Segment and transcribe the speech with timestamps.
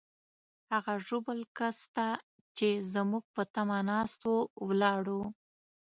[0.71, 2.07] هغه ژوبل کس ته
[2.57, 5.21] چې زموږ په تمه ناست وو، ولاړو.